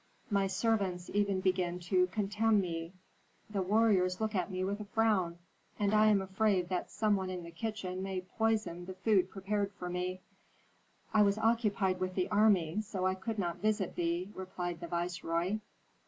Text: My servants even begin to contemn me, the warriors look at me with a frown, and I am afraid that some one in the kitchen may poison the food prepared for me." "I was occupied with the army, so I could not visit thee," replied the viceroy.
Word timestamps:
My 0.31 0.47
servants 0.47 1.11
even 1.13 1.41
begin 1.41 1.79
to 1.81 2.07
contemn 2.07 2.59
me, 2.59 2.91
the 3.51 3.61
warriors 3.61 4.19
look 4.19 4.33
at 4.33 4.49
me 4.49 4.63
with 4.63 4.79
a 4.79 4.85
frown, 4.85 5.37
and 5.77 5.93
I 5.93 6.07
am 6.07 6.23
afraid 6.23 6.69
that 6.69 6.89
some 6.89 7.15
one 7.15 7.29
in 7.29 7.43
the 7.43 7.51
kitchen 7.51 8.01
may 8.01 8.21
poison 8.21 8.85
the 8.87 8.95
food 8.95 9.29
prepared 9.29 9.71
for 9.73 9.91
me." 9.91 10.21
"I 11.13 11.21
was 11.21 11.37
occupied 11.37 11.99
with 11.99 12.15
the 12.15 12.29
army, 12.29 12.81
so 12.81 13.05
I 13.05 13.13
could 13.13 13.37
not 13.37 13.57
visit 13.57 13.93
thee," 13.93 14.31
replied 14.33 14.79
the 14.79 14.87
viceroy. 14.87 15.59